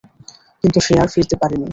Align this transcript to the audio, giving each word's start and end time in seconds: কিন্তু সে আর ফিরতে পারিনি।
কিন্তু 0.63 0.79
সে 0.79 0.93
আর 0.99 1.07
ফিরতে 1.07 1.35
পারিনি। 1.35 1.69